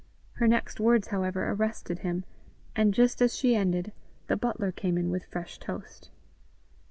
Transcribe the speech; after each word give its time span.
Her 0.37 0.47
next 0.47 0.79
words, 0.79 1.09
however, 1.09 1.51
arrested 1.51 1.99
him, 1.99 2.25
and 2.75 2.91
just 2.91 3.21
as 3.21 3.37
she 3.37 3.55
ended, 3.55 3.91
the 4.25 4.35
butler 4.35 4.71
came 4.71 4.97
in 4.97 5.11
with 5.11 5.25
fresh 5.25 5.59
toast. 5.59 6.09